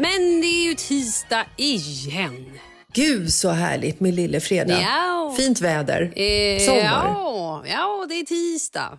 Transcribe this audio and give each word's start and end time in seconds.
Men 0.00 0.40
det 0.40 0.46
är 0.46 0.68
ju 0.68 0.74
tisdag 0.74 1.46
igen. 1.56 2.58
Gud 2.92 3.32
så 3.32 3.48
härligt 3.48 4.00
med 4.00 4.14
lille 4.14 4.40
fredag. 4.40 4.80
Ja. 4.80 5.34
Fint 5.38 5.60
väder. 5.60 6.02
Eh, 6.02 6.60
Sommar. 6.60 7.06
Ja, 7.06 7.62
ja, 7.66 8.06
det 8.08 8.14
är 8.14 8.24
tisdag. 8.24 8.98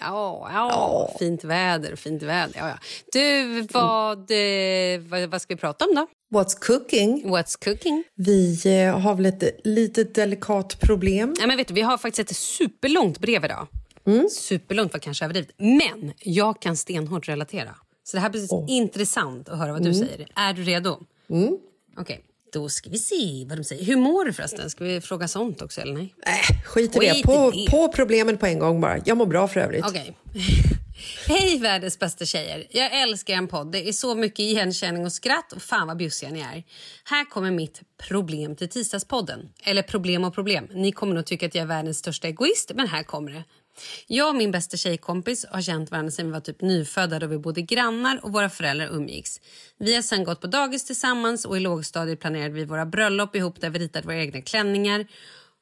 Ja, 0.00 0.50
ja, 0.52 1.16
fint 1.18 1.44
väder, 1.44 1.96
fint 1.96 2.22
väder. 2.22 2.54
Ja, 2.58 2.68
ja. 2.68 2.78
Du, 3.12 3.60
vad, 3.60 4.18
eh, 4.30 5.00
vad, 5.00 5.30
vad 5.30 5.42
ska 5.42 5.54
vi 5.54 5.60
prata 5.60 5.84
om 5.84 5.94
då? 5.94 6.06
What's 6.38 6.58
cooking? 6.60 7.22
What's 7.24 7.64
cooking? 7.64 8.04
Vi 8.14 8.60
eh, 8.66 8.98
har 8.98 9.14
väl 9.14 9.26
ett 9.26 9.60
litet 9.64 10.14
delikat 10.14 10.80
problem. 10.80 11.34
Nej, 11.38 11.46
men 11.46 11.56
vet 11.56 11.68
du, 11.68 11.74
vi 11.74 11.82
har 11.82 11.98
faktiskt 11.98 12.30
ett 12.30 12.36
superlångt 12.36 13.18
brev 13.18 13.44
idag. 13.44 13.66
Superlångt 14.30 14.92
var 14.92 15.00
kanske 15.00 15.24
överdrivet. 15.24 15.50
Men 15.58 16.12
jag 16.18 16.62
kan 16.62 16.76
stenhårt 16.76 17.28
relatera. 17.28 17.74
Så 18.06 18.16
det 18.16 18.20
här 18.20 18.30
blir 18.30 18.70
intressant 18.70 19.48
att 19.48 19.58
höra 19.58 19.72
vad 19.72 19.84
du 19.84 19.94
säger. 19.94 20.26
Är 20.34 20.52
du 20.52 20.62
redo? 20.62 21.00
Okej, 21.96 22.24
då 22.52 22.68
ska 22.68 22.90
vi 22.90 22.98
se 22.98 23.44
vad 23.48 23.58
de 23.58 23.64
säger. 23.64 23.84
Hur 23.84 23.96
mår 23.96 24.24
du 24.24 24.32
förresten? 24.32 24.70
Ska 24.70 24.84
vi 24.84 25.00
fråga 25.00 25.28
sånt 25.28 25.62
också 25.62 25.80
eller 25.80 25.94
nej? 25.94 26.14
Äh, 26.26 26.62
skit 26.64 26.96
i 26.96 26.98
det. 26.98 27.22
På, 27.22 27.50
det. 27.50 27.70
på 27.70 27.88
problemen 27.88 28.38
på 28.38 28.46
en 28.46 28.58
gång 28.58 28.80
bara. 28.80 28.98
Jag 29.04 29.16
mår 29.16 29.26
bra 29.26 29.48
för 29.48 29.60
övrigt. 29.60 29.84
Okej. 29.86 30.16
Hej 31.28 31.58
världens 31.58 31.98
bästa 31.98 32.24
tjejer. 32.24 32.66
Jag 32.70 33.02
älskar 33.02 33.34
en 33.34 33.48
podd. 33.48 33.72
Det 33.72 33.88
är 33.88 33.92
så 33.92 34.14
mycket 34.14 34.38
igenkänning 34.38 35.04
och 35.04 35.12
skratt 35.12 35.52
och 35.52 35.62
fan 35.62 35.86
vad 35.86 35.96
bjussiga 35.96 36.30
ni 36.30 36.40
är. 36.40 36.64
Här 37.04 37.24
kommer 37.24 37.50
mitt 37.50 37.80
problem 38.08 38.56
till 38.56 38.68
tisdagspodden. 38.68 39.48
Eller 39.64 39.82
problem 39.82 40.24
och 40.24 40.34
problem. 40.34 40.68
Ni 40.72 40.92
kommer 40.92 41.14
nog 41.14 41.26
tycka 41.26 41.46
att 41.46 41.54
jag 41.54 41.62
är 41.62 41.66
världens 41.66 41.98
största 41.98 42.28
egoist, 42.28 42.72
men 42.74 42.88
här 42.88 43.02
kommer 43.02 43.32
det. 43.32 43.44
Jag 44.06 44.28
och 44.28 44.36
min 44.36 44.50
bästa 44.50 44.76
tjejkompis 44.76 45.46
har 45.50 45.62
känt 45.62 45.90
varandra 45.90 46.10
sedan 46.10 46.26
vi 46.26 46.32
var 46.32 46.40
typ 46.40 46.60
nyfödda 46.60 47.18
då 47.18 47.26
vi 47.26 47.38
bodde 47.38 47.62
grannar 47.62 48.20
och 48.22 48.32
våra 48.32 48.50
föräldrar 48.50 48.86
umgicks. 48.86 49.40
Vi 49.78 49.94
har 49.94 50.02
sen 50.02 50.24
gått 50.24 50.40
på 50.40 50.46
dagis 50.46 50.84
tillsammans 50.84 51.44
och 51.44 51.56
i 51.56 51.60
lågstadiet 51.60 52.20
planerade 52.20 52.54
vi 52.54 52.64
våra 52.64 52.86
bröllop 52.86 53.36
ihop 53.36 53.60
där 53.60 53.70
vi 53.70 53.78
ritade 53.78 54.06
våra 54.06 54.16
egna 54.16 54.42
klänningar 54.42 55.06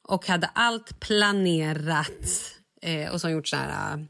och 0.07 0.27
hade 0.27 0.47
allt 0.53 0.99
planerat 0.99 2.51
eh, 2.81 3.13
och 3.13 3.21
så 3.21 3.29
gjort 3.29 3.47
så 3.47 3.55
här 3.55 4.05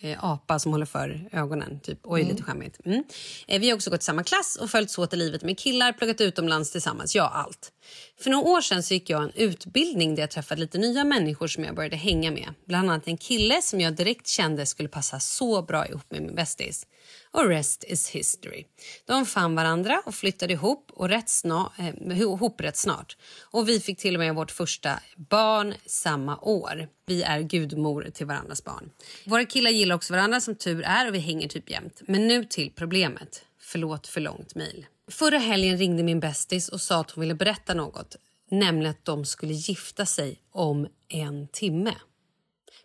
eh, 0.00 0.24
apa 0.24 0.58
som 0.58 0.72
håller 0.72 0.86
för 0.86 1.28
ögonen. 1.32 1.80
Typ. 1.80 1.98
Oj, 2.02 2.22
lite 2.22 2.42
skämmigt. 2.42 2.80
Mm. 2.84 3.04
Eh, 3.46 3.60
vi 3.60 3.68
har 3.70 3.76
också 3.76 3.90
gått 3.90 4.00
i 4.00 4.04
samma 4.04 4.24
klass 4.24 4.56
och 4.60 4.70
följts 4.70 4.98
åt 4.98 5.12
i 5.12 5.16
livet 5.16 5.42
med 5.42 5.58
killar, 5.58 5.92
pluggat 5.92 6.20
utomlands 6.20 6.70
tillsammans. 6.70 7.14
Ja, 7.14 7.28
allt. 7.28 7.72
För 8.20 8.30
några 8.30 8.48
år 8.50 8.60
sedan 8.60 8.82
så 8.82 8.94
gick 8.94 9.10
jag 9.10 9.22
en 9.22 9.32
utbildning 9.34 10.14
där 10.14 10.22
jag 10.22 10.30
träffade 10.30 10.60
lite 10.60 10.78
nya 10.78 11.04
människor 11.04 11.46
som 11.46 11.64
jag 11.64 11.74
började 11.74 11.96
hänga 11.96 12.30
med. 12.30 12.54
Bland 12.66 12.90
annat 12.90 13.08
en 13.08 13.16
kille 13.16 13.62
som 13.62 13.80
jag 13.80 13.94
direkt 13.96 14.26
kände 14.26 14.66
skulle 14.66 14.88
passa 14.88 15.20
så 15.20 15.62
bra 15.62 15.86
ihop 15.86 16.10
med 16.10 16.22
min 16.22 16.34
bästis. 16.34 16.86
Och 17.30 17.48
rest 17.48 17.84
is 17.88 18.08
history. 18.08 18.64
De 19.06 19.26
fann 19.26 19.54
varandra 19.54 20.02
och 20.06 20.14
flyttade 20.14 20.52
ihop, 20.52 20.90
och 20.92 21.08
rätt 21.08 21.28
snart, 21.28 21.72
eh, 21.78 22.20
ihop 22.20 22.60
rätt 22.60 22.76
snart. 22.76 23.16
Och 23.42 23.68
vi 23.68 23.80
fick 23.80 23.98
till 23.98 24.14
och 24.14 24.20
med 24.20 24.34
vårt 24.34 24.50
första 24.50 25.00
barn 25.16 25.74
samma 25.86 26.38
år. 26.38 26.88
Vi 27.06 27.22
är 27.22 27.40
gudmor 27.40 28.10
till 28.14 28.26
varandras 28.26 28.64
barn. 28.64 28.90
Våra 29.24 29.44
killar 29.44 29.70
gillar 29.70 29.94
också 29.94 30.12
varandra 30.12 30.40
som 30.40 30.54
tur 30.54 30.82
är 30.82 31.08
och 31.08 31.14
vi 31.14 31.18
hänger 31.18 31.48
typ 31.48 31.70
jämt. 31.70 32.02
Men 32.08 32.28
nu 32.28 32.44
till 32.44 32.70
problemet. 32.70 33.42
Förlåt 33.60 34.06
för 34.06 34.20
långt 34.20 34.54
mejl. 34.54 34.86
Förra 35.10 35.38
helgen 35.38 35.78
ringde 35.78 36.02
min 36.02 36.20
bästis 36.20 36.68
och 36.68 36.80
sa 36.80 37.00
att 37.00 37.10
hon 37.10 37.20
ville 37.20 37.34
berätta 37.34 37.74
något. 37.74 38.16
Nämligen 38.50 38.90
att 38.90 39.04
de 39.04 39.24
skulle 39.24 39.52
gifta 39.52 40.06
sig 40.06 40.40
om 40.50 40.88
en 41.08 41.48
timme. 41.48 41.94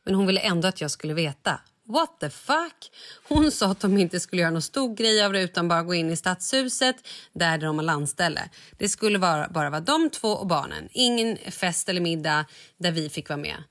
Men 0.04 0.16
hon 0.16 0.28
ville 0.28 0.40
ändå 0.40 0.68
att 0.68 0.82
jag 0.82 0.92
skulle 0.92 1.14
veta. 1.14 1.60
What 1.88 2.20
the 2.20 2.30
fuck? 2.30 2.92
Hon 3.28 3.52
sa 3.52 3.72
att 3.72 3.80
de 3.80 3.98
inte 3.98 4.20
skulle 4.20 4.42
göra 4.42 4.52
någon 4.52 4.62
stor 4.62 4.96
grej 4.96 5.24
av 5.24 5.34
det 5.34 5.42
utan 5.42 5.68
bara 5.68 5.84
gå 5.84 5.94
in 5.94 6.10
i 6.10 6.16
stadshuset 6.16 6.96
där 7.34 7.58
de 7.58 7.78
har 7.78 7.86
landställe. 7.86 8.50
Det 8.78 8.90
skulle 8.90 9.18
vara, 9.18 9.50
bara 9.50 9.70
vara 9.70 9.82
de 9.82 10.10
två 10.10 10.30
och 10.30 10.48
barnen. 10.48 10.90
Ingen 10.92 11.38
fest 11.38 11.90
eller 11.90 12.02
middag 12.02 12.46
där 12.78 12.92
vi 12.92 13.10
fick 13.10 13.30
vara 13.30 13.38
med. 13.38 13.64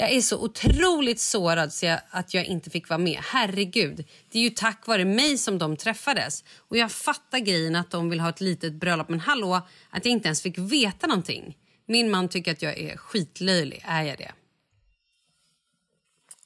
Jag 0.00 0.12
är 0.12 0.20
så 0.20 0.44
otroligt 0.44 1.20
sårad 1.20 1.72
så 1.72 1.86
jag, 1.86 2.00
att 2.10 2.34
jag 2.34 2.44
inte 2.44 2.70
fick 2.70 2.88
vara 2.88 2.98
med. 2.98 3.18
Herregud, 3.22 4.04
det 4.30 4.38
är 4.38 4.42
ju 4.42 4.50
tack 4.50 4.86
vare 4.86 5.04
mig 5.04 5.38
som 5.38 5.58
de 5.58 5.76
träffades. 5.76 6.44
Och 6.56 6.76
jag 6.76 6.92
fattar 6.92 7.38
grejen 7.38 7.76
att 7.76 7.90
de 7.90 8.10
vill 8.10 8.20
ha 8.20 8.28
ett 8.28 8.40
litet 8.40 8.72
bröllop. 8.72 9.08
Men 9.08 9.20
hallå, 9.20 9.60
att 9.90 10.04
jag 10.04 10.12
inte 10.12 10.28
ens 10.28 10.42
fick 10.42 10.58
veta 10.58 11.06
någonting. 11.06 11.58
Min 11.86 12.10
man 12.10 12.28
tycker 12.28 12.52
att 12.52 12.62
jag 12.62 12.78
är 12.78 12.96
skitlöjlig. 12.96 13.84
Är 13.86 14.02
jag 14.02 14.18
det? 14.18 14.32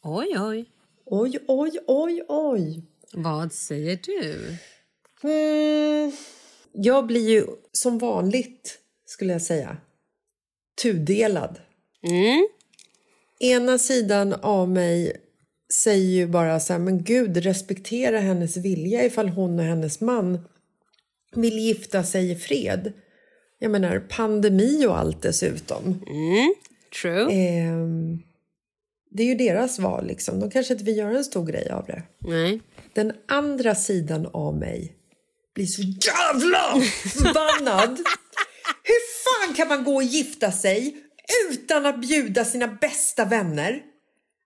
Oj, 0.03 0.39
oj. 0.39 0.65
Oj, 1.05 1.39
oj, 1.49 1.79
oj, 1.87 2.23
oj. 2.29 2.83
Vad 3.13 3.53
säger 3.53 3.99
du? 4.03 4.57
Mm, 5.23 6.13
jag 6.73 7.07
blir 7.07 7.31
ju 7.31 7.47
som 7.73 7.99
vanligt, 7.99 8.79
skulle 9.07 9.33
jag 9.33 9.43
säga, 9.43 9.77
tudelad. 10.83 11.61
Mm. 12.03 12.49
Ena 13.43 13.79
sidan 13.79 14.33
av 14.33 14.69
mig 14.69 15.17
säger 15.73 16.11
ju 16.11 16.27
bara 16.27 16.61
så 16.61 16.73
här, 16.73 16.81
men 16.81 17.05
gud, 17.05 17.37
respektera 17.37 18.19
hennes 18.19 18.57
vilja 18.57 19.05
ifall 19.05 19.29
hon 19.29 19.59
och 19.59 19.65
hennes 19.65 20.01
man 20.01 20.39
vill 21.35 21.59
gifta 21.59 22.05
sig 22.05 22.31
i 22.31 22.37
fred. 22.37 22.93
Jag 23.59 23.71
menar, 23.71 23.99
pandemi 23.99 24.87
och 24.87 24.99
allt 24.99 25.23
dessutom. 25.23 25.85
Mm. 25.85 26.55
True. 27.03 27.33
Ehm, 27.33 28.19
det 29.11 29.23
är 29.23 29.27
ju 29.27 29.35
deras 29.35 29.79
val, 29.79 30.07
liksom. 30.07 30.41
De 30.41 30.51
kanske 30.51 30.73
inte 30.73 30.85
vill 30.85 30.97
göra 30.97 31.17
en 31.17 31.25
stor 31.25 31.47
grej 31.47 31.71
av 31.71 31.87
det. 31.87 32.03
Nej. 32.19 32.61
Den 32.95 33.13
andra 33.29 33.75
sidan 33.75 34.27
av 34.33 34.57
mig 34.57 34.93
blir 35.55 35.67
så 35.67 35.83
jävla 35.83 36.81
förbannad. 36.93 37.91
Hur 38.83 39.25
fan 39.25 39.55
kan 39.55 39.69
man 39.69 39.85
gå 39.85 39.95
och 39.95 40.03
gifta 40.03 40.53
sig 40.53 41.02
utan 41.51 41.87
att 41.87 42.01
bjuda 42.01 42.45
sina 42.45 42.67
bästa 42.67 43.25
vänner? 43.25 43.83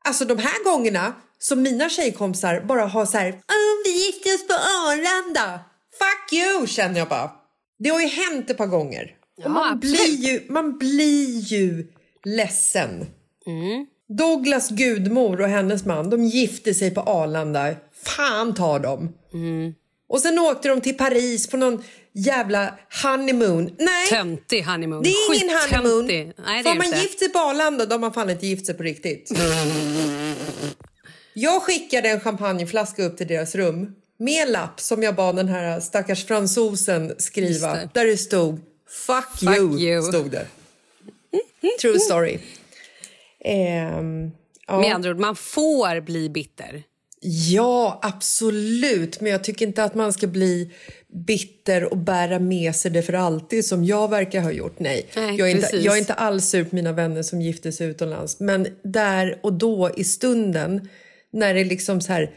Alltså 0.04 0.24
de 0.24 0.38
här 0.38 0.64
gångerna 0.64 1.14
som 1.38 1.62
mina 1.62 1.88
tjejkompisar 1.88 2.60
bara 2.60 2.86
har 2.86 3.06
så 3.06 3.18
här, 3.18 3.28
"Åh, 3.32 3.84
vi 3.84 4.06
gifte 4.06 4.34
oss 4.34 4.46
på 4.46 4.54
Arlanda. 4.54 5.60
Fuck 5.98 6.32
you, 6.32 6.66
känner 6.66 6.98
jag 6.98 7.08
bara. 7.08 7.30
Det 7.78 7.88
har 7.88 8.00
ju 8.00 8.06
hänt 8.06 8.50
ett 8.50 8.56
par 8.56 8.66
gånger. 8.66 9.10
Ja, 9.36 9.48
man, 9.48 9.80
blir 9.80 10.16
ju, 10.28 10.42
man 10.48 10.78
blir 10.78 11.40
ju 11.40 11.86
ledsen. 12.24 13.06
Mm. 13.46 13.86
Douglas 14.08 14.68
gudmor 14.70 15.40
och 15.40 15.48
hennes 15.48 15.84
man 15.84 16.10
de 16.10 16.24
gifte 16.24 16.74
sig 16.74 16.94
på 16.94 17.00
Arlanda. 17.00 17.74
Fan 18.02 18.54
tar 18.54 18.78
dem. 18.78 19.12
Och 20.08 20.20
sen 20.20 20.38
åkte 20.38 20.68
de 20.68 20.80
till 20.80 20.96
Paris 20.96 21.46
på 21.46 21.56
någon 21.56 21.84
jävla 22.12 22.74
honeymoon. 23.02 23.76
Nej, 23.78 24.06
Töntig 24.08 24.64
honeymoon. 24.64 25.02
det 25.02 25.08
är 25.08 25.34
ingen 25.44 25.56
honeymoon. 25.58 26.06
Nej, 26.06 26.34
det 26.56 26.62
Får 26.62 26.70
är 26.70 26.74
man 26.74 26.86
inte. 26.86 26.98
gift 26.98 27.18
sig 27.18 27.28
på 27.28 27.38
Arlanda 27.38 27.86
då 27.86 27.94
har 27.94 27.98
man 28.00 28.12
fan 28.12 28.30
inte 28.30 28.46
gift 28.46 28.66
sig 28.66 28.74
på 28.74 28.82
riktigt. 28.82 29.30
Jag 31.34 31.62
skickade 31.62 32.08
en 32.08 32.20
champagneflaska 32.20 33.02
upp 33.04 33.16
till 33.16 33.26
deras 33.26 33.54
rum 33.54 33.94
med 34.18 34.50
lapp 34.50 34.80
som 34.80 35.02
jag 35.02 35.14
bad 35.14 35.36
den 35.36 35.48
här 35.48 35.80
stackars 35.80 36.26
fransosen 36.26 37.14
skriva. 37.18 37.74
Det. 37.74 37.88
Där 37.94 38.04
det 38.06 38.16
stod 38.16 38.60
Fuck, 38.88 39.38
Fuck 39.40 39.56
you, 39.58 39.78
you. 39.80 40.02
stod 40.02 40.30
det. 40.30 40.46
True 41.80 41.98
story. 42.00 42.38
Ehm, 43.44 44.30
ja. 44.66 44.80
Med 44.80 44.94
andra 44.94 45.10
ord, 45.10 45.18
man 45.18 45.36
får 45.36 46.00
bli 46.00 46.28
bitter. 46.30 46.82
Ja, 47.20 47.98
absolut. 48.02 49.20
Men 49.20 49.32
jag 49.32 49.44
tycker 49.44 49.66
inte 49.66 49.84
att 49.84 49.94
man 49.94 50.12
ska 50.12 50.26
bli 50.26 50.70
bitter 51.26 51.84
och 51.84 51.98
bära 51.98 52.38
med 52.38 52.76
sig 52.76 52.90
det 52.90 53.02
för 53.02 53.12
alltid 53.12 53.64
som 53.64 53.84
jag 53.84 54.10
verkar 54.10 54.40
ha 54.40 54.52
gjort. 54.52 54.78
Nej, 54.78 55.06
Nej, 55.16 55.36
jag, 55.36 55.50
är 55.50 55.56
inte, 55.56 55.76
jag 55.76 55.94
är 55.94 55.98
inte 55.98 56.14
alls 56.14 56.48
sur 56.48 56.64
på 56.64 56.76
mina 56.76 56.92
vänner 56.92 57.22
som 57.22 57.42
gifte 57.42 57.72
sig 57.72 57.86
utomlands. 57.86 58.40
Men 58.40 58.66
där 58.82 59.38
och 59.42 59.52
då 59.52 59.90
i 59.96 60.04
stunden 60.04 60.88
när 61.32 61.54
det 61.54 61.64
liksom 61.64 62.00
så 62.00 62.12
här 62.12 62.30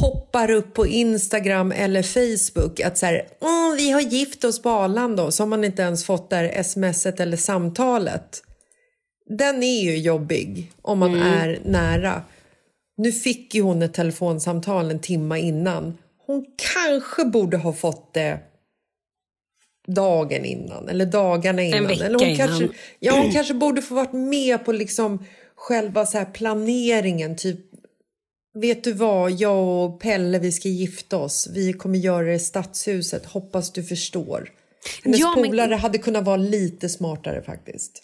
poppar 0.00 0.50
upp 0.50 0.74
på 0.74 0.86
Instagram 0.86 1.72
eller 1.72 2.02
Facebook 2.02 2.80
att 2.80 2.98
så 2.98 3.06
här, 3.06 3.28
Åh, 3.40 3.74
vi 3.76 3.90
har 3.90 4.00
gift 4.00 4.44
oss 4.44 4.62
på 4.62 4.70
Arlanda 4.70 5.30
så 5.30 5.42
har 5.42 5.48
man 5.48 5.64
inte 5.64 5.82
ens 5.82 6.04
fått 6.04 6.30
där 6.30 6.62
smset 6.62 7.20
eller 7.20 7.36
samtalet. 7.36 8.42
Den 9.38 9.62
är 9.62 9.82
ju 9.82 9.96
jobbig 9.96 10.72
om 10.82 10.98
man 10.98 11.14
är 11.14 11.60
nära. 11.64 12.22
Nu 12.96 13.12
fick 13.12 13.54
ju 13.54 13.62
hon 13.62 13.82
ett 13.82 13.94
telefonsamtal 13.94 14.90
en 14.90 14.98
timme 14.98 15.38
innan. 15.38 15.98
Hon 16.26 16.46
kanske 16.74 17.24
borde 17.24 17.56
ha 17.56 17.72
fått 17.72 18.14
det 18.14 18.38
dagen 19.86 20.44
innan 20.44 20.88
eller 20.88 21.06
dagarna 21.06 21.62
innan. 21.62 21.86
vecka 21.86 22.04
eller 22.06 22.18
hon 22.18 22.28
innan. 22.28 22.48
Kanske, 22.48 22.68
ja, 22.98 23.20
hon 23.22 23.32
kanske 23.32 23.54
borde 23.54 23.82
få 23.82 23.94
varit 23.94 24.12
med 24.12 24.64
på 24.64 24.72
liksom 24.72 25.24
själva 25.54 26.06
så 26.06 26.24
planeringen. 26.24 27.36
Typ, 27.36 27.60
vet 28.54 28.84
du 28.84 28.92
vad, 28.92 29.30
jag 29.30 29.84
och 29.84 30.00
Pelle 30.00 30.38
vi 30.38 30.52
ska 30.52 30.68
gifta 30.68 31.16
oss. 31.16 31.48
Vi 31.54 31.72
kommer 31.72 31.98
göra 31.98 32.26
det 32.26 32.34
i 32.34 32.38
stadshuset. 32.38 33.26
Hoppas 33.26 33.72
du 33.72 33.82
förstår. 33.82 34.50
Hennes 35.04 35.20
Ja, 35.20 35.34
men- 35.36 35.50
polare 35.50 35.74
hade 35.74 35.98
kunnat 35.98 36.24
vara 36.24 36.36
lite 36.36 36.88
smartare 36.88 37.42
faktiskt. 37.42 38.02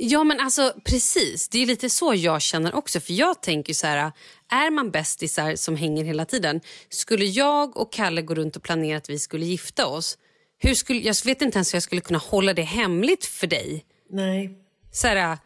Ja, 0.00 0.24
men 0.24 0.40
alltså 0.40 0.72
precis. 0.84 1.48
Det 1.48 1.62
är 1.62 1.66
lite 1.66 1.90
så 1.90 2.14
jag 2.14 2.42
känner 2.42 2.74
också. 2.74 3.00
För 3.00 3.12
jag 3.12 3.42
tänker 3.42 3.74
så 3.74 3.86
här, 3.86 4.12
är 4.50 4.70
man 4.70 4.90
bästisar 4.90 5.56
som 5.56 5.76
hänger 5.76 6.04
hela 6.04 6.24
tiden, 6.24 6.60
skulle 6.88 7.24
jag 7.24 7.76
och 7.76 7.92
Kalle 7.92 8.22
gå 8.22 8.34
runt 8.34 8.56
och 8.56 8.62
planera 8.62 8.98
att 8.98 9.10
vi 9.10 9.18
skulle 9.18 9.46
gifta 9.46 9.86
oss, 9.86 10.18
hur 10.58 10.74
skulle, 10.74 11.00
jag 11.00 11.16
vet 11.24 11.42
inte 11.42 11.56
ens 11.58 11.74
hur 11.74 11.76
jag 11.76 11.82
skulle 11.82 12.00
kunna 12.00 12.18
hålla 12.18 12.54
det 12.54 12.62
hemligt 12.62 13.24
för 13.24 13.46
dig. 13.46 13.84
Nej. 14.10 14.50
Så 14.92 15.06
här, 15.06 15.38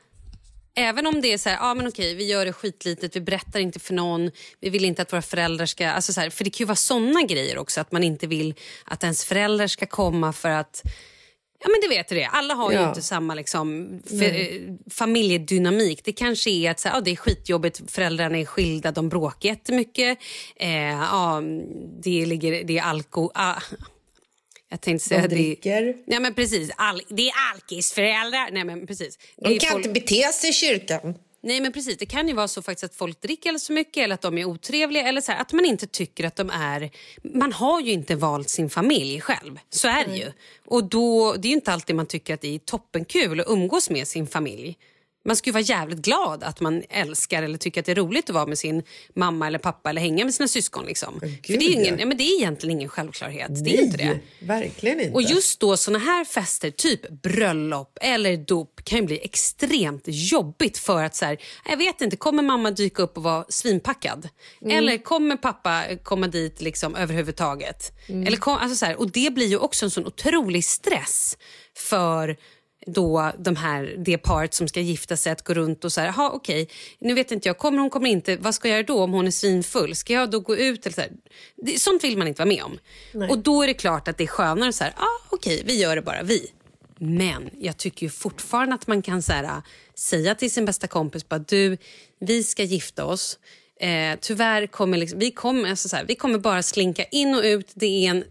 även 0.75 1.07
om 1.07 1.21
det 1.21 1.33
är 1.33 1.39
så 1.39 1.49
här, 1.49 1.57
ja 1.57 1.75
men 1.75 1.89
okej, 1.89 2.15
vi 2.15 2.25
gör 2.25 2.47
det 2.47 2.53
skitlitet, 2.53 3.17
vi 3.17 3.21
berättar 3.21 3.61
inte 3.61 3.81
för 3.81 3.95
någon, 3.95 4.31
vi 4.61 4.71
vill 4.71 4.85
inte 4.85 5.03
att 5.03 5.13
våra 5.13 5.23
föräldrar 5.23 5.67
ska, 5.67 5.89
alltså 5.89 6.13
så 6.13 6.21
här, 6.21 6.31
för 6.31 6.45
det 6.45 6.51
kan 6.51 6.65
ju 6.65 6.67
vara 6.67 6.77
såna 6.77 7.23
grejer 7.23 7.59
också, 7.59 7.81
att 7.81 7.93
man 7.93 8.05
inte 8.05 8.27
vill 8.27 8.55
att 8.85 9.03
ens 9.03 9.25
föräldrar 9.25 9.67
ska 9.67 9.87
komma 9.87 10.33
för 10.33 10.49
att 10.49 10.83
Ja 11.65 11.69
men 11.71 11.81
det 11.83 11.89
vet 11.97 12.09
du 12.09 12.15
det. 12.15 12.25
Alla 12.25 12.55
har 12.55 12.71
ju 12.73 12.77
Ja. 12.79 12.89
inte 12.89 13.03
samma 13.03 13.35
liksom, 13.35 13.99
eh, 14.23 14.47
familjedynamik. 14.91 16.05
Det 16.05 16.13
kanske 16.13 16.51
är 16.51 16.71
att 16.71 16.81
så 16.81 16.89
ja, 16.89 17.01
det 17.01 17.11
är 17.11 17.17
skitjobbigt, 17.17 17.91
föräldrarna 17.91 18.39
är 18.39 18.45
skilda, 18.45 18.93
de 18.93 19.09
bråkar 19.09 19.49
jättemycket. 19.49 20.19
Eh, 20.57 20.71
ja, 20.91 21.43
det, 22.03 22.27
ligger, 22.27 22.65
det 22.65 22.79
är 22.79 22.83
alko... 22.83 23.31
Ah, 23.35 23.61
jag 24.69 24.81
tänkte 24.81 25.09
säga 25.09 25.19
De 25.21 25.25
att 25.25 25.31
det, 25.31 25.37
dricker. 25.37 25.95
Ja 26.07 26.21
men 26.21 26.35
precis, 26.35 26.71
Al, 26.77 27.03
det 27.09 27.29
är 27.29 27.33
alkisföräldrar. 27.55 28.49
Nej 28.53 28.65
men 28.65 28.87
precis. 28.87 29.19
Det 29.37 29.49
De 29.49 29.59
kan 29.59 29.71
folk- 29.73 29.87
inte 29.87 30.01
bete 30.01 30.33
sig 30.33 30.51
i 30.51 30.53
kyrkan. 30.53 31.15
Nej 31.45 31.61
men 31.61 31.73
precis, 31.73 31.97
det 31.99 32.07
kan 32.07 32.29
ju 32.29 32.35
vara 32.35 32.49
så 32.49 32.63
faktiskt 32.63 32.85
att 32.85 32.95
folk 32.95 33.21
dricker 33.21 33.49
alldeles 33.49 33.67
för 33.67 33.75
mycket 33.75 34.05
eller 34.05 34.15
att 34.15 34.21
de 34.21 34.39
är 34.39 34.45
otrevliga 34.45 35.09
eller 35.09 35.21
så 35.21 35.33
här, 35.33 35.41
att 35.41 35.53
man 35.53 35.65
inte 35.65 35.87
tycker 35.87 36.25
att 36.25 36.37
de 36.37 36.51
är... 36.51 36.91
Man 37.23 37.53
har 37.53 37.81
ju 37.81 37.93
inte 37.93 38.15
valt 38.15 38.49
sin 38.49 38.71
familj 38.71 39.21
själv, 39.21 39.59
så 39.71 39.89
är 39.89 40.07
det 40.07 40.17
ju. 40.17 40.33
Och 40.67 40.85
då, 40.85 41.35
det 41.39 41.49
är 41.49 41.51
ju 41.51 41.55
inte 41.55 41.73
alltid 41.73 41.97
man 41.97 42.07
tycker 42.07 42.35
att 42.35 42.41
det 42.41 42.55
är 42.55 42.59
toppenkul 42.59 43.41
att 43.41 43.47
umgås 43.49 43.91
med 43.91 44.09
sin 44.09 44.27
familj. 44.27 44.79
Man 45.25 45.37
ska 45.37 45.49
ju 45.49 45.53
vara 45.53 45.63
jävligt 45.63 45.99
glad 45.99 46.43
att 46.43 46.61
man 46.61 46.83
älskar 46.89 47.43
eller 47.43 47.59
tycker 47.59 47.81
att 47.81 47.87
det 47.87 47.93
är 47.93 47.97
roligt 47.97 48.31
att 48.31 48.35
vara 48.35 48.47
med 48.47 48.59
sin 48.59 48.83
mamma 49.15 49.47
eller 49.47 49.59
pappa 49.59 49.91
eller 49.91 50.01
hänga 50.01 50.25
med 50.25 50.35
sina 50.35 50.49
syskon. 50.49 50.87
Liksom. 50.87 51.19
Gud, 51.21 51.47
För 51.47 51.53
det 51.53 51.65
är, 51.65 51.73
ingen, 51.73 51.99
ja. 51.99 52.07
men 52.07 52.17
det 52.17 52.23
är 52.25 52.39
egentligen 52.39 52.79
ingen 52.79 52.89
självklarhet. 52.89 53.65
Det 53.65 53.79
är 53.79 53.83
inte 53.83 53.97
det. 53.97 54.21
verkligen 54.41 55.01
inte. 55.01 55.13
Och 55.13 55.23
just 55.23 55.61
då 55.61 55.77
såna 55.77 55.99
här 55.99 56.25
fester, 56.25 56.71
typ 56.71 57.09
bröllop 57.11 57.99
eller 58.01 58.37
dop 58.37 58.81
kan 58.85 58.99
ju 58.99 59.05
bli 59.05 59.21
extremt 59.25 60.03
jobbigt 60.07 60.79
för 60.79 61.05
att 61.05 61.17
så 61.17 61.25
här, 61.25 61.39
jag 61.69 61.77
vet 61.77 62.01
inte, 62.01 62.17
kommer 62.17 62.43
mamma 62.43 62.71
dyka 62.71 63.03
upp 63.03 63.17
och 63.17 63.23
vara 63.23 63.45
svinpackad? 63.49 64.29
Eller 64.71 64.99
kommer 64.99 65.37
pappa 65.37 65.83
komma 66.03 66.27
dit 66.27 66.61
liksom 66.61 66.97
överhuvudtaget? 66.97 67.93
Eller 68.09 68.37
kom, 68.37 68.57
alltså 68.57 68.77
så 68.77 68.87
här, 68.87 68.97
och 68.97 69.11
det 69.11 69.35
blir 69.35 69.47
ju 69.47 69.59
också 69.59 69.85
en 69.87 69.91
sån 69.91 70.07
otrolig 70.07 70.65
stress 70.65 71.39
för 71.77 72.37
då 72.87 73.33
de 73.39 73.57
här, 73.57 73.95
det 73.99 74.19
paret 74.19 74.55
som 74.55 74.69
ska 74.69 74.81
gifta 74.81 75.17
sig 75.17 75.33
att 75.33 75.45
gå 75.45 75.55
runt 75.55 75.85
och 75.85 75.93
så 75.93 76.01
här, 76.01 76.07
"Jaha, 76.09 76.31
okej, 76.31 76.69
nu 76.99 77.15
vet 77.15 77.31
inte 77.33 77.49
jag, 77.49 77.59
kommer 77.59 77.79
hon, 77.79 77.91
kommer 77.91 78.11
inte, 78.11 78.37
vad 78.37 78.55
ska 78.55 78.69
jag 78.69 78.77
göra 78.77 78.87
då 78.87 79.03
om 79.03 79.13
hon 79.13 79.27
är 79.27 79.31
svinfull? 79.31 79.95
Ska 79.97 80.13
jag 80.13 80.31
då 80.31 80.41
gå 80.41 80.57
ut? 80.57 80.87
Eller 80.87 80.95
så 80.95 81.01
här? 81.01 81.11
Det, 81.57 81.81
sånt 81.81 82.05
vill 82.05 82.19
man 82.19 82.29
inte 82.29 82.39
vara 82.39 82.49
med 82.49 82.63
om. 82.63 82.79
Och 83.31 83.39
då 83.39 83.63
är 83.63 83.67
det 83.67 83.75
klart 83.75 84.09
att 84.09 84.19
det 84.19 84.25
är 84.25 84.29
skönare 84.29 84.73
så 84.73 84.85
här, 84.85 84.93
ah, 84.97 85.27
okej, 85.31 85.63
vi 85.67 85.79
gör 85.81 85.97
det 85.97 86.03
bara 86.03 86.23
vi. 86.23 86.51
Men 86.99 87.51
jag 87.59 87.77
tycker 87.77 88.07
ju 88.07 88.11
fortfarande 88.11 88.75
att 88.75 88.87
man 88.87 89.03
kan 89.03 89.23
så 89.23 89.33
här, 89.33 89.63
säga 89.95 90.35
till 90.35 90.51
sin 90.51 90.65
bästa 90.65 90.87
kompis, 90.87 91.29
bara, 91.29 91.39
du, 91.39 91.77
vi 92.21 92.45
ska 92.45 92.63
gifta 92.63 93.05
oss. 93.05 93.39
Eh, 93.81 94.19
tyvärr 94.21 94.67
kommer 94.67 94.99
liksom, 94.99 95.19
vi, 95.19 95.31
kommer, 95.31 95.71
alltså 95.71 95.89
så 95.89 95.97
här, 95.97 96.05
vi 96.05 96.15
kommer 96.15 96.39
bara 96.39 96.63
slinka 96.63 97.05
in 97.05 97.35
och 97.35 97.43
ut. 97.43 97.71
Det 97.75 97.87
är 98.07 98.11
en 98.11 98.25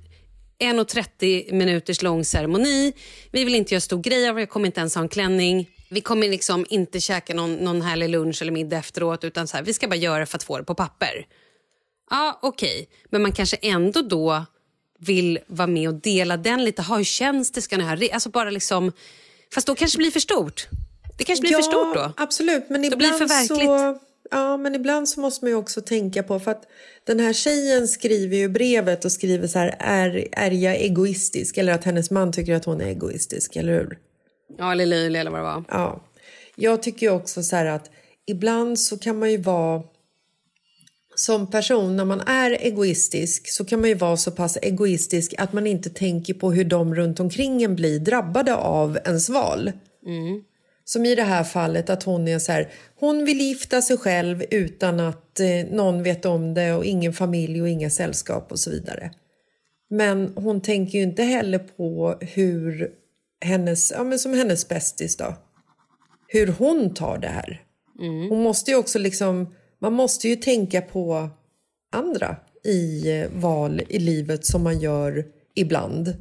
1.30 0.62 1.54
minuters 1.54 2.02
lång 2.02 2.26
ceremoni. 2.26 2.94
Vi 3.32 3.44
vill 3.44 3.56
inte 3.56 3.74
göra 3.74 3.82
stor 3.82 4.02
grej 4.02 4.30
av 4.30 4.36
det. 4.36 4.42
Jag 4.42 4.50
kommer 4.50 4.66
inte 4.66 4.80
ens 4.80 4.96
ha 4.96 5.02
en 5.02 5.10
klänning. 5.10 5.70
Vi 5.90 6.02
kommer 6.02 6.30
liksom 6.30 6.66
inte 6.70 7.00
käka 7.00 7.34
någon, 7.34 7.56
någon 7.56 7.82
härlig 7.82 8.10
lunch 8.10 8.42
eller 8.42 8.52
middag 8.52 8.78
efteråt. 8.78 9.24
Utan 9.24 9.48
så 9.48 9.58
här, 9.58 9.64
Vi 9.64 9.74
ska 9.74 9.88
bara 9.88 9.96
göra 9.96 10.26
för 10.26 10.38
att 10.38 10.44
få 10.44 10.58
det 10.58 10.64
på 10.64 10.76
papper. 10.76 11.26
Ja, 12.10 12.40
okej. 12.42 12.90
Men 13.10 13.22
man 13.22 13.32
kanske 13.32 13.58
ändå 13.62 14.02
då 14.02 14.46
vill 15.00 15.40
vara 15.48 15.68
med 15.68 15.90
och 15.90 15.96
dela 15.96 16.38
den 16.38 16.64
lite. 16.64 16.82
Ha, 16.82 16.98
hur 16.98 17.04
känns 17.04 17.52
det? 17.52 17.62
Ska 17.62 17.78
ni 17.78 17.84
ha 17.84 17.98
alltså 18.14 18.30
bara 18.30 18.50
liksom... 18.50 18.92
Fast 19.54 19.68
då 19.68 19.76
kanske 19.76 19.98
det 19.98 20.02
blir 20.02 20.12
för 20.12 20.20
stort. 20.20 20.68
Det 21.18 21.24
kanske 21.24 21.42
blir 21.42 21.52
för 21.52 21.62
stort 21.62 21.96
då. 21.96 22.14
Absolut, 22.18 22.70
men 22.70 22.82
Då 22.90 22.98
blir 22.98 23.10
det 23.10 23.16
ibland 23.16 23.18
för 23.18 23.28
verkligt. 23.28 23.68
så... 24.00 24.11
Ja, 24.32 24.58
men 24.58 24.76
ibland 24.76 25.10
så 25.10 25.22
måste 25.22 25.46
man 25.46 25.52
ju 25.52 25.58
också 25.58 25.82
tänka 25.82 26.24
på... 26.24 26.40
för 26.40 26.52
att 26.52 26.64
Den 27.04 27.20
här 27.20 27.34
tjejen 27.34 27.88
skriver 27.88 28.38
ju 28.38 28.50
brevet 28.50 29.06
och 29.06 29.12
skriver 29.12 29.48
så 29.48 29.60
här... 29.60 29.76
Är, 29.80 30.28
är 30.32 30.52
jag 30.52 30.76
egoistisk? 30.76 31.58
Eller 31.58 31.74
att 31.74 31.84
hennes 31.84 32.12
man 32.12 32.32
tycker 32.32 32.56
att 32.56 32.66
hon 32.66 32.82
är 32.82 32.86
egoistisk, 32.86 33.56
eller 33.56 33.74
hur? 33.74 33.98
Ja, 34.58 34.72
eller 34.72 34.86
löjlig 34.86 35.20
eller 35.20 35.32
vad 35.32 35.40
det 35.40 35.44
var. 35.44 35.64
Ja. 35.70 36.04
Jag 36.56 36.84
tycker 36.84 37.06
ju 37.06 37.12
också 37.12 37.44
så 37.44 37.56
här 37.56 37.66
att 37.66 37.92
ibland 38.28 38.80
så 38.80 38.98
kan 38.98 39.20
man 39.20 39.32
ju 39.32 39.38
vara 39.38 39.84
som 41.16 41.52
person, 41.52 41.96
när 41.96 42.06
man 42.06 42.22
är 42.22 42.52
egoistisk 42.52 43.50
så 43.50 43.66
kan 43.66 43.80
man 43.80 43.90
ju 43.90 43.96
vara 43.96 44.18
så 44.18 44.32
pass 44.32 44.58
egoistisk 44.62 45.34
att 45.38 45.54
man 45.54 45.68
inte 45.68 45.90
tänker 45.90 46.34
på 46.34 46.52
hur 46.52 46.64
de 46.64 46.96
runt 46.96 47.20
omkring 47.20 47.64
en 47.64 47.76
blir 47.76 48.00
drabbade 48.00 48.56
av 48.56 48.98
ens 49.06 49.30
val. 49.30 49.72
Som 50.86 51.06
i 51.06 51.16
det 51.16 51.24
här 51.24 51.44
fallet 51.44 51.90
att 51.90 52.04
hon 52.04 52.28
är 52.28 52.40
så 52.40 52.52
här, 52.52 52.70
hon 53.00 53.26
vill 53.26 53.42
gifta 53.42 53.82
sig 53.82 53.98
själv 53.98 54.44
utan 54.52 55.00
att 55.00 55.40
eh, 55.40 55.66
någon 55.72 56.04
vet 56.04 56.26
om 56.26 56.54
det 56.54 56.74
och 56.74 56.86
ingen 56.86 57.14
familj 57.14 57.62
och 57.62 57.70
inga 57.70 57.90
sällskap 57.90 58.52
och 58.52 58.60
så 58.60 58.70
vidare. 58.70 59.12
Men 59.90 60.34
hon 60.36 60.62
tänker 60.62 60.98
ju 60.98 61.04
inte 61.04 61.24
heller 61.24 61.60
på 61.60 62.18
hur 62.22 62.92
hennes, 63.46 63.92
ja 63.92 64.04
men 64.04 64.20
som 64.20 64.34
hennes 64.34 64.68
bästis 64.68 65.18
då, 65.18 65.36
hur 66.28 66.48
hon 66.48 66.94
tar 66.94 67.18
det 67.18 67.28
här. 67.28 67.62
Hon 68.30 68.44
måste 68.44 68.72
ju 68.72 68.78
också 68.78 69.00
liksom, 69.00 69.56
man 69.80 69.94
måste 69.94 70.28
ju 70.28 70.36
tänka 70.36 70.82
på 70.82 71.30
andra 71.92 72.36
i 72.64 73.12
eh, 73.20 73.30
val 73.34 73.82
i 73.90 74.00
livet 74.00 74.46
som 74.46 74.64
man 74.64 74.80
gör 74.80 75.26
ibland. 75.56 76.14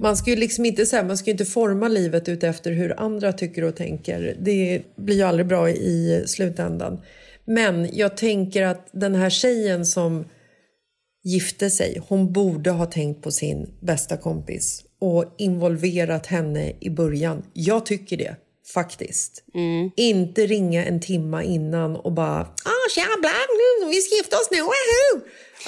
Man 0.00 0.16
ska 0.16 0.30
ju 0.30 0.36
liksom 0.36 0.64
inte, 0.64 0.86
så 0.86 0.96
här, 0.96 1.04
man 1.04 1.18
ska 1.18 1.30
inte 1.30 1.44
forma 1.44 1.88
livet 1.88 2.28
ut 2.28 2.44
efter 2.44 2.72
hur 2.72 3.00
andra 3.00 3.32
tycker 3.32 3.64
och 3.64 3.76
tänker. 3.76 4.36
Det 4.40 4.82
blir 4.96 5.16
ju 5.16 5.22
aldrig 5.22 5.46
bra 5.46 5.70
i 5.70 6.24
slutändan. 6.26 7.00
Men 7.44 7.88
jag 7.92 8.16
tänker 8.16 8.62
att 8.62 8.88
den 8.92 9.14
här 9.14 9.30
tjejen 9.30 9.86
som 9.86 10.24
gifte 11.24 11.70
sig, 11.70 12.02
hon 12.08 12.32
borde 12.32 12.70
ha 12.70 12.86
tänkt 12.86 13.22
på 13.22 13.30
sin 13.30 13.74
bästa 13.80 14.16
kompis 14.16 14.84
och 15.00 15.34
involverat 15.38 16.26
henne 16.26 16.72
i 16.80 16.90
början. 16.90 17.42
Jag 17.52 17.86
tycker 17.86 18.16
det, 18.16 18.36
faktiskt. 18.74 19.44
Inte 19.96 20.46
ringa 20.46 20.84
en 20.84 21.00
timma 21.00 21.42
innan 21.42 21.96
och 21.96 22.12
bara 22.12 22.40
ah, 22.40 22.88
tja, 22.94 23.06
bla, 23.20 23.30
vi 23.90 24.00
ska 24.00 24.16
gifta 24.16 24.36
oss 24.36 24.48
nu! 24.50 24.58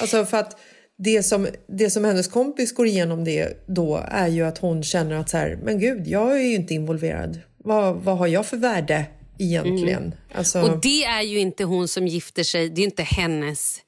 Alltså 0.00 0.24
för 0.24 0.36
att 0.36 0.56
det 0.98 1.22
som, 1.22 1.48
det 1.66 1.90
som 1.90 2.04
hennes 2.04 2.28
kompis 2.28 2.72
går 2.74 2.86
igenom 2.86 3.24
det 3.24 3.66
då 3.66 3.96
är 4.08 4.28
ju 4.28 4.42
att 4.42 4.58
hon 4.58 4.82
känner 4.82 5.16
att 5.16 5.28
så 5.30 5.36
här, 5.36 5.58
men 5.62 5.78
gud, 5.80 6.06
jag 6.06 6.32
är 6.40 6.42
ju 6.42 6.54
inte 6.54 6.74
involverad. 6.74 7.40
Vad, 7.56 7.96
vad 7.96 8.18
har 8.18 8.26
jag 8.26 8.46
för 8.46 8.56
värde 8.56 9.04
egentligen? 9.38 10.14
Alltså, 10.34 10.60
Och 10.62 10.80
det 10.80 11.04
är 11.04 11.22
ju 11.22 11.38
inte 11.38 11.64
hon 11.64 11.88
som 11.88 12.06
gifter 12.06 12.42
sig, 12.42 12.68
det 12.70 12.80
är 12.80 12.84
inte 12.84 13.02
hennes... 13.02 13.80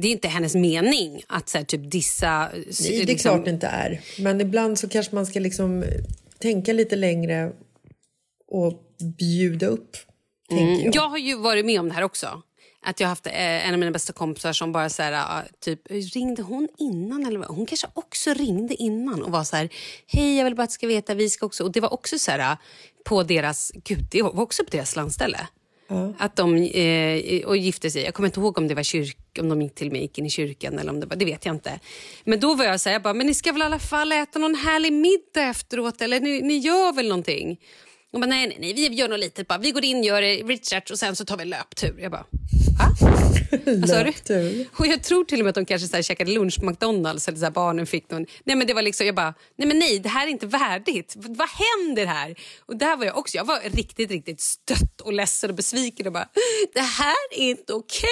Det 0.00 0.08
är 0.08 0.12
inte 0.12 0.28
hennes 0.28 0.54
mening 0.54 1.22
att 1.26 1.48
så 1.48 1.58
här, 1.58 1.64
typ 1.64 1.90
dissa... 1.90 2.48
Nej, 2.54 2.64
det 2.78 3.02
är 3.02 3.06
liksom- 3.06 3.30
klart 3.34 3.44
det 3.44 3.50
inte 3.50 3.66
är. 3.66 4.00
Men 4.18 4.40
ibland 4.40 4.78
så 4.78 4.88
kanske 4.88 5.14
man 5.14 5.26
ska 5.26 5.40
liksom 5.40 5.84
tänka 6.38 6.72
lite 6.72 6.96
längre 6.96 7.52
och 8.48 8.72
bjuda 9.18 9.66
upp, 9.66 9.96
Mm. 10.50 10.80
jag. 10.84 10.96
Jag 10.96 11.08
har 11.08 11.18
ju 11.18 11.36
varit 11.36 11.66
med 11.66 11.80
om 11.80 11.88
det 11.88 11.94
här 11.94 12.02
också. 12.02 12.42
Att 12.84 13.00
jag 13.00 13.06
har 13.06 13.10
haft 13.10 13.26
eh, 13.26 13.68
en 13.68 13.74
av 13.74 13.78
mina 13.78 13.92
bästa 13.92 14.12
kompisar 14.12 14.52
som 14.52 14.72
bara 14.72 14.88
så 14.88 15.02
här, 15.02 15.48
typ, 15.60 15.80
ringde 15.90 16.42
hon 16.42 16.68
innan? 16.78 17.26
Eller? 17.26 17.40
Hon 17.40 17.66
kanske 17.66 17.86
också 17.94 18.34
ringde 18.34 18.74
innan 18.74 19.22
och 19.22 19.32
var 19.32 19.44
så 19.44 19.56
här, 19.56 19.68
hej 20.06 20.36
jag 20.36 20.44
vill 20.44 20.54
bara 20.54 20.62
att 20.62 20.70
du 20.70 20.74
ska 20.74 20.86
veta, 20.86 21.14
vi 21.14 21.30
ska 21.30 21.46
också... 21.46 21.64
Och 21.64 21.72
det 21.72 21.80
var 21.80 21.92
också 21.92 22.18
så 22.18 22.30
här 22.30 22.56
på 23.04 23.22
deras, 23.22 23.72
gud 23.84 24.08
det 24.10 24.22
var 24.22 24.40
också 24.40 24.64
på 24.64 24.70
deras 24.70 24.96
landställe. 24.96 25.48
Att 26.18 26.36
de 26.36 26.56
eh, 26.56 27.44
och 27.46 27.56
gifte 27.56 27.90
sig. 27.90 28.02
Jag 28.02 28.14
kommer 28.14 28.28
inte 28.28 28.40
ihåg 28.40 28.58
om 28.58 28.68
det 28.68 28.74
var 28.74 28.82
kyrk, 28.82 29.16
om 29.40 29.48
de 29.48 29.62
gick 29.62 29.74
till 29.74 29.92
mig 29.92 30.00
gick 30.00 30.18
in 30.18 30.26
i 30.26 30.30
kyrkan 30.30 30.78
eller 30.78 30.92
om 30.92 31.00
det 31.00 31.06
var, 31.06 31.16
det 31.16 31.24
vet 31.24 31.46
jag 31.46 31.54
inte. 31.54 31.80
Men 32.24 32.40
då 32.40 32.54
var 32.54 32.64
jag 32.64 32.80
så 32.80 32.88
här, 32.88 32.94
jag 32.94 33.02
bara, 33.02 33.14
men 33.14 33.26
ni 33.26 33.34
ska 33.34 33.52
väl 33.52 33.62
i 33.62 33.64
alla 33.64 33.78
fall 33.78 34.12
äta 34.12 34.38
någon 34.38 34.54
härlig 34.54 34.92
middag 34.92 35.42
efteråt 35.50 36.02
eller 36.02 36.20
ni, 36.20 36.42
ni 36.42 36.58
gör 36.58 36.92
väl 36.92 37.08
någonting? 37.08 37.58
Och 38.12 38.20
bara, 38.20 38.26
nej, 38.26 38.46
nej, 38.46 38.56
nej, 38.60 38.72
vi 38.72 38.96
gör 38.96 39.08
något 39.08 39.20
litet 39.20 39.48
bara. 39.48 39.58
Vi 39.58 39.70
går 39.70 39.84
in, 39.84 40.04
gör 40.04 40.46
research 40.46 40.90
och 40.90 40.98
sen 40.98 41.16
så 41.16 41.24
tar 41.24 41.36
vi 41.36 41.44
löptur. 41.44 41.94
Jag 42.00 42.10
bara, 42.10 42.26
va? 42.78 42.96
Löptur. 43.86 44.66
Och 44.78 44.86
jag 44.86 45.02
tror 45.02 45.24
till 45.24 45.40
och 45.40 45.44
med 45.44 45.48
att 45.48 45.54
de 45.54 45.64
kanske 45.64 45.88
så 45.88 45.96
här 45.96 46.02
käkade 46.02 46.30
lunch 46.30 46.60
på 46.60 46.66
McDonalds 46.66 47.28
eller 47.28 47.38
så 47.38 47.50
barnen 47.50 47.86
fick 47.86 48.10
någon. 48.10 48.26
Nej 48.44 48.56
men 48.56 48.66
det 48.66 48.74
var 48.74 48.82
liksom, 48.82 49.06
jag 49.06 49.14
bara, 49.14 49.34
nej 49.56 49.68
men 49.68 49.78
nej 49.78 49.98
det 49.98 50.08
här 50.08 50.26
är 50.26 50.30
inte 50.30 50.46
värdigt. 50.46 51.14
Vad 51.16 51.48
händer 51.48 52.06
här? 52.06 52.34
Och 52.66 52.76
där 52.76 52.96
var 52.96 53.04
jag 53.04 53.18
också, 53.18 53.36
jag 53.36 53.44
var 53.44 53.60
riktigt, 53.60 54.10
riktigt 54.10 54.40
stött 54.40 55.00
och 55.00 55.12
ledsen 55.12 55.50
och 55.50 55.56
besviken 55.56 56.06
och 56.06 56.12
bara, 56.12 56.28
det 56.74 56.80
här 56.80 57.16
är 57.30 57.50
inte 57.50 57.72
okej. 57.72 58.08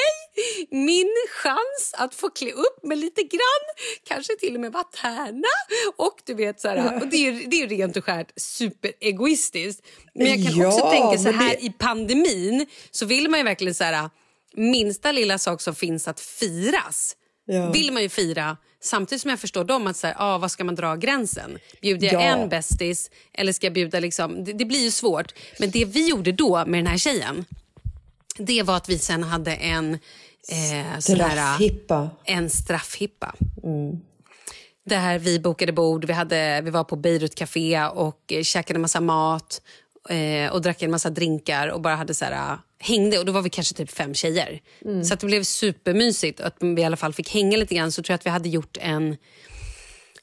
Min 0.71 1.14
chans 1.42 1.95
att 1.97 2.14
få 2.14 2.30
klä 2.30 2.52
upp 2.52 2.85
mig 2.85 2.97
lite 2.97 3.23
grann, 3.23 3.64
kanske 4.09 4.37
till 4.40 4.54
och 4.54 4.61
med 4.61 4.73
vara 4.73 4.85
tärna. 4.85 5.49
Och 5.97 6.16
du 6.25 6.35
vet 6.35 6.61
så 6.61 6.69
här, 6.69 7.02
och 7.02 7.09
det 7.09 7.16
är 7.16 7.50
det 7.50 7.62
är 7.62 7.69
rent 7.69 7.97
och 7.97 8.04
skärt 8.04 8.33
superegoistiskt. 8.37 9.87
Men 10.15 10.27
jag 10.27 10.37
kan 10.55 10.67
också 10.67 10.79
Ja, 10.79 10.91
tänka 10.91 11.19
så 11.19 11.31
här 11.39 11.49
det- 11.51 11.65
i 11.65 11.71
pandemin 11.71 12.67
så 12.91 13.07
vill 13.07 13.29
man 13.31 13.41
ju 13.41 13.45
verkligen 13.45 13.75
så 13.75 13.85
här 13.85 14.11
minsta 14.55 15.13
lilla 15.13 15.39
sak 15.39 15.61
som 15.61 15.75
finns 15.75 16.09
att 16.09 16.21
firas 16.21 17.17
Ja. 17.47 17.71
vill 17.71 17.93
man 17.93 18.03
ju 18.03 18.09
fira. 18.09 18.57
Samtidigt 18.83 19.23
som 19.23 19.31
jag 19.31 19.41
förstår 19.41 19.65
dem 19.65 19.87
att 19.87 19.97
så 19.97 20.07
här, 20.07 20.17
ah, 20.19 20.39
vad 20.39 20.51
ska 20.51 20.65
man 20.65 20.75
dra 20.75 20.97
gränsen? 20.97 21.59
Bjuder 21.83 22.07
jag 22.13 22.23
Ja. 22.23 22.27
en 22.27 22.49
bästis 22.49 23.11
eller 23.33 23.53
ska 23.53 23.67
jag 23.67 23.73
bjuda 23.75 24.01
liksom, 24.01 24.45
det, 24.45 24.53
det 24.53 24.65
blir 24.65 24.81
ju 24.85 24.91
svårt. 24.91 25.33
Men 25.59 25.71
det 25.71 25.85
vi 25.85 26.09
gjorde 26.09 26.33
då 26.33 26.65
med 26.67 26.79
den 26.79 26.87
här 26.87 26.99
tjejen, 26.99 27.45
det 28.39 28.63
var 28.63 28.77
att 28.77 28.89
vi 28.89 28.99
sen 28.99 29.23
hade 29.23 29.55
en 29.55 29.95
eh, 29.95 30.99
sån 30.99 31.21
här, 31.21 31.31
Straffhippa. 31.31 32.11
en 32.25 32.51
straffhippa. 32.51 33.35
Där 34.87 35.19
vi 35.19 35.41
bokade 35.41 35.73
bord, 35.73 36.05
vi, 36.05 36.13
hade, 36.13 36.61
vi 36.61 36.71
var 36.71 36.85
på 36.85 36.97
Beirut 36.97 37.35
Café 37.35 37.85
och 37.87 38.33
käkade 38.43 38.79
massa 38.79 39.01
mat 39.01 39.63
eh, 40.09 40.52
och 40.52 40.62
drack 40.62 40.83
en 40.83 40.90
massa 40.90 41.11
drinkar 41.11 41.69
och 41.69 41.80
bara 41.80 41.95
hade 41.95 42.14
så 42.14 42.25
här, 42.25 42.52
eh, 42.52 42.59
hängde. 42.78 43.19
Och 43.19 43.25
då 43.25 43.33
var 43.33 43.42
vi 43.42 43.50
kanske 43.50 43.75
typ 43.75 43.90
fem 43.90 44.14
tjejer. 44.14 44.61
Så 45.04 45.14
att 45.14 45.21
det 45.21 45.26
blev 45.26 45.42
supermysigt. 45.42 46.40
Att 46.40 46.57
vi 46.61 46.83
i 46.83 46.85
alla 46.85 46.97
fall 46.97 47.12
fick 47.12 47.30
hänga 47.30 47.57
lite 47.57 47.75
grann. 47.75 47.92
Så 47.92 48.02
tror 48.02 48.12
jag 48.12 48.19
att 48.19 48.26
vi 48.26 48.30
hade 48.30 48.49
gjort 48.49 48.76
en 48.80 49.16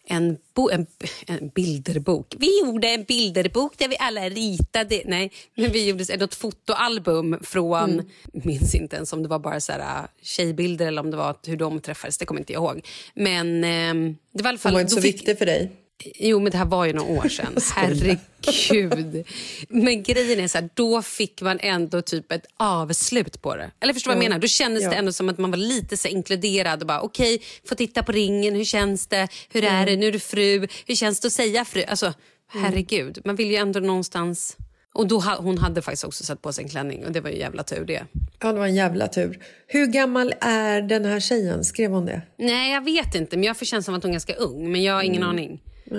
en, 0.10 0.38
bo, 0.54 0.70
en, 0.70 0.88
en 1.28 1.50
bilderbok. 1.50 2.36
Vi 2.40 2.60
gjorde 2.60 2.88
en 2.88 3.04
bilderbok 3.04 3.78
där 3.78 3.88
vi 3.88 3.96
alla 4.00 4.30
ritade. 4.30 5.02
Nej, 5.06 5.32
men 5.56 5.72
vi 5.72 5.90
gjorde 5.90 6.18
något 6.18 6.36
fotoalbum 6.36 7.40
från... 7.44 7.90
Mm. 7.90 8.06
minns 8.32 8.76
inte 8.76 8.96
ens 8.96 9.14
om 9.14 9.24
det 9.24 9.30
var 9.30 9.40
bara 9.40 9.60
så 9.60 9.72
här, 9.72 9.80
äh, 9.80 10.10
tjejbilder 10.22 10.88
eller 10.88 11.02
om 11.02 11.12
det 11.12 11.18
var 11.18 11.36
hur 11.46 11.58
de 11.58 11.80
träffades. 11.80 12.18
Det 12.18 12.26
kommer 12.26 12.42
inte 12.42 12.54
jag 12.54 12.64
ihåg. 12.64 12.88
Men 13.14 13.64
ehm, 13.64 14.18
det 14.34 14.44
var 14.44 14.50
i 14.50 14.52
alla 14.52 14.58
fall... 14.58 14.72
Hon 14.72 14.74
var 14.74 14.82
inte 14.82 14.94
så 14.94 15.02
fick- 15.02 15.14
viktig 15.14 15.38
för 15.38 15.46
dig. 15.46 15.72
Jo, 16.06 16.40
men 16.40 16.52
det 16.52 16.58
här 16.58 16.66
var 16.66 16.86
ju 16.86 16.94
några 16.94 17.12
år 17.12 17.30
sedan. 17.30 17.56
Herregud. 17.76 19.26
Men 19.70 20.04
grejen 20.04 20.40
är 20.40 20.48
så 20.48 20.58
här, 20.58 20.70
då 20.74 21.02
fick 21.02 21.42
man 21.42 21.60
ändå 21.62 22.02
typ 22.02 22.32
ett 22.32 22.46
avslut 22.58 23.42
på 23.42 23.56
det. 23.56 23.72
Eller 23.80 23.94
förstår 23.94 24.12
du 24.12 24.16
vad 24.16 24.24
jag 24.24 24.30
menar? 24.30 24.42
Då 24.42 24.48
kändes 24.48 24.84
Ja. 24.84 24.90
det 24.90 24.96
ändå 24.96 25.12
som 25.12 25.30
att 25.30 25.38
man 25.38 25.52
var 25.52 25.58
lite 25.58 25.98
så 25.98 26.08
inkluderad 26.08 26.82
och 26.82 26.88
bara 26.88 27.02
okej, 27.02 27.36
okay, 27.36 27.48
få 27.66 27.76
titta 27.76 28.04
på 28.04 28.12
ringen, 28.12 28.56
hur 28.56 28.64
känns 28.66 29.08
det, 29.08 29.28
hur 29.50 29.64
är 29.64 29.86
det, 29.86 29.96
nu 29.96 30.08
är 30.08 30.12
du 30.12 30.20
fru, 30.20 30.68
hur 30.88 30.96
känns 30.96 31.20
det 31.20 31.28
att 31.28 31.34
säga 31.34 31.66
fru? 31.66 31.84
Alltså, 31.84 32.14
herregud, 32.52 33.22
man 33.26 33.36
vill 33.36 33.48
ju 33.52 33.56
ändå 33.56 33.80
någonstans... 33.80 34.58
Och 34.94 35.08
då, 35.08 35.20
hon 35.20 35.58
hade 35.58 35.82
faktiskt 35.82 36.04
också 36.04 36.24
satt 36.24 36.42
på 36.42 36.54
sig 36.54 36.64
en 36.64 36.70
klänning 36.70 37.06
och 37.06 37.12
det 37.12 37.22
var 37.22 37.30
ju 37.30 37.38
jävla 37.38 37.64
tur 37.64 37.86
det. 37.86 38.06
Ja, 38.40 38.52
det 38.52 38.60
var 38.60 38.66
en 38.68 38.76
jävla 38.76 39.08
tur. 39.08 39.40
Hur 39.68 39.86
gammal 39.88 40.34
är 40.42 40.82
den 40.82 41.06
här 41.06 41.20
tjejen? 41.20 41.64
Skrev 41.64 41.92
hon 41.92 42.06
det? 42.06 42.22
Nej, 42.38 42.74
jag 42.74 42.84
vet 42.84 43.16
inte, 43.16 43.38
men 43.38 43.44
jag 43.44 43.58
får 43.58 43.66
känslan 43.66 43.84
som 43.84 43.96
att 43.96 44.04
hon 44.04 44.10
är 44.10 44.14
ganska 44.14 44.34
ung, 44.36 44.72
men 44.72 44.84
jag 44.84 44.94
har 44.94 45.04
ingen 45.04 45.24
aning. 45.24 45.62
Jag 45.90 45.98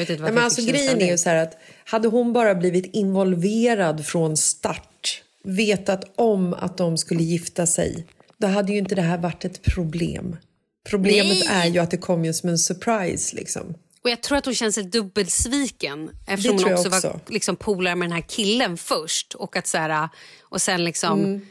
vet 0.00 0.10
inte 0.10 0.22
Nej, 0.22 0.32
men 0.32 0.44
alltså, 0.44 0.62
grejen 0.62 1.00
är 1.00 1.10
ju 1.10 1.18
så 1.18 1.28
här 1.28 1.36
att 1.36 1.56
hade 1.84 2.08
hon 2.08 2.32
bara 2.32 2.54
blivit 2.54 2.94
involverad 2.94 4.06
från 4.06 4.36
start, 4.36 5.22
vetat 5.44 6.04
om 6.16 6.54
att 6.54 6.78
de 6.78 6.98
skulle 6.98 7.22
gifta 7.22 7.66
sig, 7.66 8.06
då 8.38 8.46
hade 8.46 8.72
ju 8.72 8.78
inte 8.78 8.94
det 8.94 9.02
här 9.02 9.18
varit 9.18 9.44
ett 9.44 9.62
problem. 9.62 10.36
Problemet 10.90 11.44
Nej. 11.48 11.48
är 11.50 11.66
ju 11.66 11.78
att 11.78 11.90
det 11.90 11.96
kom 11.96 12.24
ju 12.24 12.32
som 12.32 12.48
en 12.48 12.58
surprise 12.58 13.36
liksom. 13.36 13.74
Och 14.02 14.10
jag 14.10 14.22
tror 14.22 14.38
att 14.38 14.44
hon 14.44 14.54
känner 14.54 14.72
sig 14.72 14.84
dubbelsviken 14.84 16.10
eftersom 16.26 16.56
hon 16.56 16.70
jag 16.70 16.78
också, 16.78 16.88
var 16.88 16.98
också. 16.98 17.20
liksom, 17.28 17.56
polare 17.56 17.94
med 17.94 18.08
den 18.08 18.12
här 18.12 18.24
killen 18.28 18.76
först. 18.76 19.34
Och, 19.34 19.56
att, 19.56 19.66
så 19.66 19.78
här, 19.78 20.08
och 20.42 20.62
sen 20.62 20.84
liksom 20.84 21.46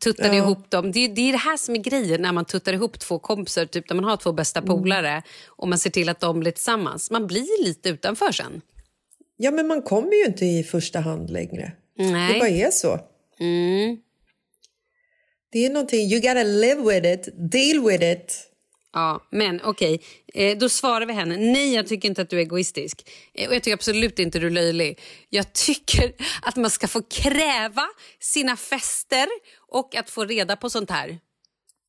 tuttade. 0.00 0.28
Ja. 0.28 0.34
ihop 0.34 0.70
dem. 0.70 0.92
Det, 0.92 1.04
är- 1.04 1.08
det 1.08 1.20
är 1.20 1.32
det 1.32 1.38
här 1.38 1.56
som 1.56 1.74
är 1.74 1.78
grejen 1.78 2.22
när 2.22 2.32
man 2.32 2.44
tuttar 2.44 2.72
ihop 2.72 2.98
två 2.98 3.18
kompisar, 3.18 3.66
typ 3.66 3.88
när 3.90 3.96
man 3.96 4.04
har 4.04 4.16
två 4.16 4.32
bästa 4.32 4.60
Mm. 4.60 4.68
polare 4.68 5.22
och 5.46 5.68
man 5.68 5.78
ser 5.78 5.90
till 5.90 6.08
att 6.08 6.20
de 6.20 6.40
blir 6.40 6.52
tillsammans. 6.52 7.10
Man 7.10 7.26
blir 7.26 7.64
lite 7.64 7.88
utanför 7.88 8.32
sen. 8.32 8.60
Ja, 9.36 9.50
men 9.50 9.66
man 9.66 9.82
kommer 9.82 10.12
ju 10.14 10.24
inte 10.24 10.46
i 10.46 10.62
första 10.64 11.00
hand 11.00 11.30
längre. 11.30 11.72
Det 11.96 12.10
Nej. 12.12 12.38
bara 12.40 12.48
är 12.48 12.70
så. 12.70 12.98
Mm. 13.40 13.96
Det 15.52 15.66
är 15.66 15.70
någonting, 15.70 16.00
you 16.12 16.20
gotta 16.20 16.42
live 16.42 16.82
with 17.00 17.06
it, 17.12 17.28
deal 17.52 17.86
with 17.88 18.04
it. 18.04 18.50
Ja, 18.94 19.26
men 19.30 19.60
okej. 19.64 20.00
Eh, 20.34 20.58
då 20.58 20.68
svarar 20.68 21.06
vi 21.06 21.12
henne. 21.12 21.36
Nej, 21.36 21.74
jag 21.74 21.86
tycker 21.86 22.08
inte 22.08 22.22
att 22.22 22.30
du 22.30 22.36
är 22.36 22.40
egoistisk. 22.40 23.10
Eh, 23.34 23.48
och 23.48 23.54
jag 23.54 23.62
tycker 23.62 23.74
absolut 23.74 24.18
inte 24.18 24.38
du 24.38 24.46
är 24.46 24.50
löjlig. 24.50 25.00
Jag 25.30 25.52
tycker 25.52 26.12
att 26.42 26.56
man 26.56 26.70
ska 26.70 26.88
få 26.88 27.02
kräva 27.02 27.86
sina 28.20 28.56
fester 28.56 29.26
och 29.68 29.96
att 29.96 30.10
få 30.10 30.24
reda 30.24 30.56
på 30.56 30.70
sånt 30.70 30.90
här. 30.90 31.18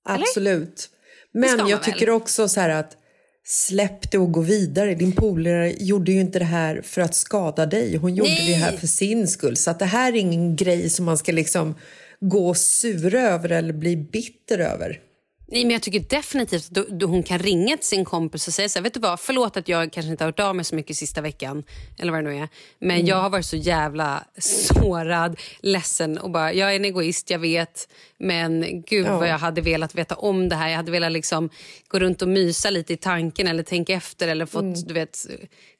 Absolut. 0.05 0.79
ska 0.79 0.89
Men 1.31 1.67
jag 1.67 1.77
väl? 1.77 1.85
tycker 1.85 2.09
också 2.09 2.47
så 2.47 2.59
här 2.59 2.69
att 2.69 2.97
släpp 3.43 4.11
det 4.11 4.17
och 4.17 4.31
gå 4.31 4.41
vidare. 4.41 4.95
Din 4.95 5.11
polare 5.11 5.73
gjorde 5.79 6.11
ju 6.11 6.19
inte 6.19 6.39
det 6.39 6.45
här 6.45 6.81
för 6.81 7.01
att 7.01 7.15
skada 7.15 7.65
dig. 7.65 7.95
Hon 7.97 8.15
gjorde 8.15 8.29
Nej. 8.29 8.47
det 8.47 8.55
här 8.55 8.77
för 8.77 8.87
sin 8.87 9.27
skull. 9.27 9.57
Så 9.57 9.71
att 9.71 9.79
det 9.79 9.85
här 9.85 10.13
är 10.13 10.17
ingen 10.17 10.55
grej 10.55 10.89
som 10.89 11.05
man 11.05 11.17
ska 11.17 11.31
liksom 11.31 11.75
gå 12.19 12.53
sura 12.53 13.21
över 13.21 13.49
eller 13.49 13.73
bli 13.73 13.97
bitter 13.97 14.59
över. 14.59 14.99
Nej, 15.47 15.63
men 15.65 15.71
jag 15.71 15.81
tycker 15.81 15.99
definitivt 15.99 16.65
att 16.65 16.71
då, 16.71 16.85
då 16.89 17.05
hon 17.07 17.23
kan 17.23 17.39
ringa 17.39 17.77
till 17.77 17.85
sin 17.85 18.05
kompis 18.05 18.47
och 18.47 18.53
säga 18.53 18.69
så 18.69 18.79
här, 18.79 18.83
vet 18.83 18.93
du 18.93 18.99
vad, 18.99 19.19
förlåt 19.19 19.57
att 19.57 19.67
jag 19.67 19.91
kanske 19.93 20.11
inte 20.11 20.23
har 20.23 20.27
hört 20.31 20.39
av 20.39 20.55
mig 20.55 20.65
så 20.65 20.75
mycket 20.75 20.95
sista 20.97 21.21
veckan, 21.21 21.63
eller 21.97 22.11
vad 22.11 22.23
det 22.23 22.29
nu 22.31 22.37
är. 22.37 22.49
Men 22.79 23.05
jag 23.05 23.15
har 23.17 23.29
varit 23.29 23.45
så 23.45 23.55
jävla 23.55 24.23
sårad, 24.37 25.39
ledsen 25.59 26.17
och 26.17 26.29
bara, 26.31 26.53
jag 26.53 26.71
är 26.71 26.75
en 26.75 26.85
egoist, 26.85 27.29
jag 27.29 27.39
vet. 27.39 27.87
Men 28.17 28.83
gud 28.87 29.05
Ja. 29.05 29.17
vad 29.19 29.27
jag 29.29 29.37
hade 29.37 29.61
velat 29.61 29.95
veta 29.95 30.15
om 30.15 30.49
det 30.49 30.55
här. 30.55 30.69
Jag 30.69 30.75
hade 30.77 30.91
velat 30.91 31.11
liksom 31.11 31.49
gå 31.87 31.99
runt 31.99 32.21
och 32.21 32.27
mysa 32.27 32.69
lite 32.69 32.93
i 32.93 32.97
tanken 32.97 33.47
eller 33.47 33.63
tänka 33.63 33.93
efter 33.93 34.27
eller 34.27 34.45
fått, 34.45 34.87
du 34.87 34.93
vet, 34.93 35.25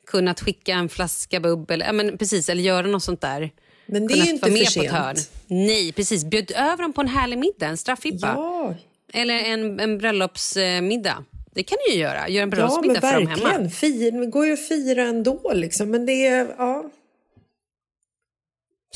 kunnat 0.08 0.42
skicka 0.42 0.74
en 0.74 0.90
flaska 0.90 1.40
bubbel, 1.40 1.84
ja, 1.86 1.92
men 1.92 2.18
precis, 2.18 2.50
eller 2.50 2.64
göra 2.64 2.88
något 2.88 3.04
sånt 3.04 3.22
där. 3.22 3.52
Men 3.86 4.08
det 4.08 4.14
är 4.14 4.26
ju 4.26 4.32
inte 4.32 4.52
för 4.52 4.58
sent. 4.66 5.32
Nej, 5.48 5.92
precis. 5.92 6.26
Bjöd 6.26 6.52
över 6.52 6.78
dem 6.84 6.94
på 6.94 7.02
en 7.02 7.08
härlig 7.08 7.38
middag, 7.40 7.68
en 7.68 7.78
straffippa. 7.78 8.28
Ja, 8.36 8.76
Eller 9.14 9.34
en, 9.36 9.80
en 9.80 9.98
bröllopsmiddag. 9.98 11.24
Det 11.54 11.64
kan 11.64 11.78
du 11.88 11.94
ju 11.94 12.00
göra. 12.00 12.30
Gör 12.30 12.44
en 12.44 12.50
ja 12.50 12.56
bröllopsmiddag 12.56 13.02
för 13.02 13.14
dem 13.14 13.28
hemma. 13.28 13.70
Fir, 13.70 14.12
det 14.12 14.26
går 14.26 14.46
ju 14.46 14.54
att 14.54 14.68
fira 14.68 15.04
ändå 15.04 15.52
liksom. 15.54 15.92
Men 15.92 16.06
det 16.06 16.28
är, 16.28 16.48
ja. 16.58 16.90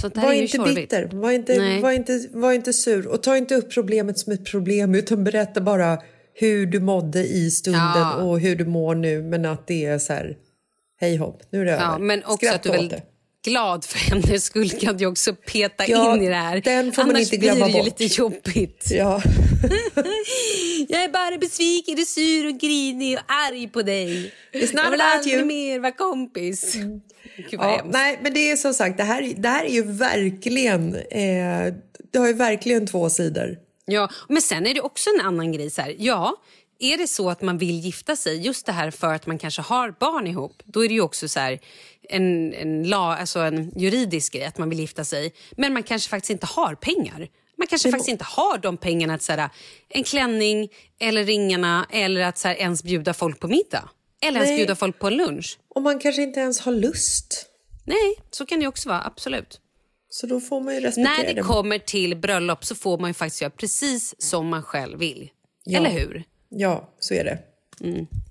Så 0.02 0.08
det 0.10 0.20
här 0.20 0.28
Var 0.28 0.34
är 0.34 0.38
ju 0.38 0.42
inte 0.42 0.58
tjorvigt. 0.58 0.76
bitter, 0.76 1.10
var 1.14 1.32
inte, 1.32 1.58
Nej. 1.58 1.82
var, 1.82 1.92
inte, 1.92 2.28
var 2.32 2.52
inte 2.54 2.74
sur. 2.74 3.08
Och 3.08 3.24
ta 3.24 3.38
inte 3.38 3.56
upp 3.56 3.74
problemet 3.74 4.20
som 4.20 4.34
ett 4.34 4.46
problem 4.46 4.96
utan 4.96 5.24
berätta 5.24 5.62
bara 5.62 6.02
hur 6.34 6.66
du 6.66 6.80
mådde 6.80 7.24
i 7.28 7.52
stunden 7.52 7.82
Ja. 7.96 8.16
och 8.16 8.40
hur 8.40 8.56
du 8.56 8.66
mår 8.66 8.96
nu. 8.96 9.22
Men 9.22 9.46
att 9.46 9.68
det 9.68 9.86
är 9.86 10.00
så 10.00 10.14
här, 10.14 10.38
hej 11.00 11.16
hopp, 11.16 11.42
nu 11.50 11.62
är 11.62 11.66
det 11.66 11.72
Ja, 11.72 11.78
över. 11.96 12.00
men 12.00 12.20
också 12.24 12.38
Skratta 12.38 12.56
att 12.56 12.64
du 12.64 12.70
är 12.70 12.80
åt 12.86 12.90
det. 12.90 13.02
Glad 13.46 13.86
för 13.86 14.00
hennes 14.10 14.44
skull 14.46 14.70
kan 14.70 14.98
du 14.98 15.06
också 15.06 15.34
peta 15.36 15.88
Ja, 15.88 16.16
in 16.16 16.24
i 16.24 16.28
det 16.30 16.36
här. 16.36 16.62
den 16.62 16.92
får 16.92 17.02
man 17.04 17.10
Annars 17.10 17.22
inte 17.34 17.38
glömma 17.38 17.66
blir 17.66 17.74
det 17.74 17.80
ju 17.80 17.90
bort. 17.90 18.00
lite 18.00 18.16
jobbigt. 18.22 18.88
Ja. 18.92 19.22
Jag 20.88 21.04
är 21.04 21.10
bara 21.10 21.38
besviken, 21.38 22.00
är 22.00 22.06
sur 22.06 22.48
och 22.54 22.60
grinig 22.60 23.18
och 23.18 23.24
arg 23.28 23.68
på 23.68 23.82
dig. 23.82 24.34
Jag 24.52 24.92
vill 24.92 25.02
aldrig 25.02 25.34
you. 25.36 25.46
mer 25.46 25.80
vara 25.80 25.92
kompis. 25.92 26.74
Gud 26.74 27.60
vad 27.60 27.68
Ja, 27.68 27.86
nej, 27.92 28.20
men 28.24 28.34
det 28.34 28.52
är 28.52 28.56
som 28.56 28.74
sagt, 28.74 28.98
det 28.98 29.04
här, 29.04 29.34
det 29.38 29.50
här 29.50 29.66
är 29.66 29.70
ju 29.70 29.84
verkligen, 29.84 30.96
eh, 30.96 31.74
det 32.14 32.20
har 32.20 32.28
ju 32.28 32.34
verkligen 32.34 32.88
två 32.88 33.10
sidor. 33.10 33.58
Ja, 33.86 34.10
men 34.30 34.42
sen 34.42 34.68
är 34.68 34.74
det 34.74 34.82
också 34.82 35.10
en 35.20 35.26
annan 35.26 35.52
grej. 35.52 35.70
Så 35.70 35.82
här. 35.82 35.96
Ja, 36.00 36.34
är 36.80 36.98
det 36.98 37.08
så 37.08 37.30
att 37.30 37.42
man 37.42 37.58
vill 37.58 37.80
gifta 37.80 38.16
sig, 38.16 38.46
just 38.46 38.66
det 38.66 38.72
här 38.72 38.92
för 38.92 39.14
att 39.14 39.26
man 39.26 39.38
kanske 39.38 39.62
har 39.62 39.96
barn 40.00 40.28
ihop, 40.28 40.62
då 40.66 40.84
är 40.84 40.88
det 40.88 40.94
ju 40.94 41.02
också 41.02 41.28
så 41.28 41.40
här, 41.40 41.60
en, 42.10 42.54
en, 42.54 42.84
la, 42.84 43.16
alltså 43.16 43.40
en 43.40 43.72
juridisk 43.80 44.34
grej 44.34 44.46
att 44.46 44.58
man 44.58 44.70
vill 44.70 44.80
gifta 44.80 45.06
sig. 45.06 45.34
Men 45.52 45.74
man 45.74 45.84
kanske 45.84 46.10
faktiskt 46.10 46.30
inte 46.30 46.46
har 46.46 46.76
pengar. 46.76 47.28
Man 47.58 47.68
kanske 47.68 47.92
faktiskt 47.92 48.10
inte 48.10 48.26
har 48.26 48.58
de 48.58 48.78
pengarna 48.78 49.14
att 49.14 49.22
så 49.22 49.32
här, 49.32 49.50
en 49.90 50.04
klänning 50.04 50.70
eller 51.00 51.24
ringarna 51.24 51.88
eller 51.92 52.22
att 52.22 52.38
så 52.38 52.48
här, 52.48 52.56
ens 52.56 52.84
bjuda 52.84 53.14
folk 53.14 53.40
på 53.40 53.48
middag. 53.48 53.90
Eller 54.22 54.40
ens 54.40 54.50
Nej. 54.50 54.58
bjuda 54.58 54.76
folk 54.76 55.00
på 55.00 55.08
en 55.08 55.18
lunch. 55.18 55.60
Och 55.76 55.82
man 55.82 56.00
kanske 56.00 56.22
inte 56.22 56.40
ens 56.40 56.60
har 56.60 56.72
lust. 56.72 57.46
Nej, 57.86 58.16
så 58.32 58.46
kan 58.46 58.60
det 58.60 58.68
också 58.68 58.90
vara. 58.90 59.04
Absolut. 59.04 59.60
Så 60.10 60.28
då 60.28 60.40
får 60.40 60.62
man 60.62 60.76
ju 60.76 60.80
respektera 60.80 61.18
När 61.18 61.34
det 61.34 61.42
kommer 61.42 61.80
till 61.80 62.18
bröllop 62.18 62.66
så 62.66 62.76
får 62.76 62.98
man 62.98 63.10
ju 63.10 63.14
faktiskt 63.14 63.42
göra 63.42 63.52
precis 63.52 64.22
som 64.22 64.48
man 64.48 64.64
själv 64.64 65.00
vill. 65.00 65.30
Ja. 65.64 65.80
Eller 65.80 65.90
hur? 65.90 66.24
Ja, 66.50 66.90
så 67.00 67.14
är 67.14 67.24
det. 67.24 67.38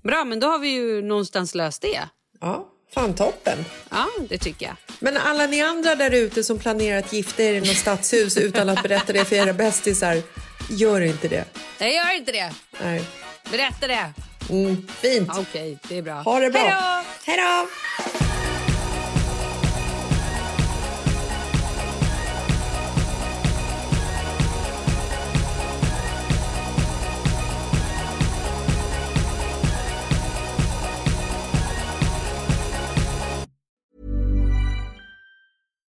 Bra, 0.03 0.23
men 0.25 0.39
då 0.39 0.47
har 0.47 0.59
vi 0.59 0.69
ju 0.69 1.01
någonstans 1.01 1.55
löst 1.55 1.81
det. 1.81 2.01
Ja, 2.41 2.67
fan 2.93 3.15
toppen. 3.15 3.65
Ja, 3.89 4.07
det 4.29 4.37
tycker 4.37 4.65
jag. 4.65 4.75
Men 4.99 5.17
alla 5.17 5.47
ni 5.47 5.61
andra 5.61 5.95
där 5.95 6.11
ute 6.11 6.43
som 6.43 6.59
planerar 6.59 6.99
att 6.99 7.13
gifta 7.13 7.43
er 7.43 7.53
i 7.53 7.59
något 7.59 7.77
stadshus 7.77 8.37
utan 8.37 8.69
att 8.69 8.83
berätta 8.83 9.13
det 9.13 9.25
för 9.25 9.35
era 9.35 9.53
bästisar, 9.53 10.21
gör 10.69 11.01
inte 11.01 11.27
det. 11.27 11.45
Jag 11.79 11.93
gör 11.93 12.15
inte 12.17 12.31
det. 12.31 12.53
Nej. 12.83 13.01
Berätta 13.51 13.87
det. 13.87 14.13
Mm, 14.49 14.87
fint. 14.87 15.29
Okej, 15.37 15.77
det 15.89 15.97
är 15.97 16.01
bra. 16.01 16.13
Ha 16.21 16.39
det 16.39 16.49
bra. 16.49 17.03
Hej 17.25 17.37
då! 17.37 17.67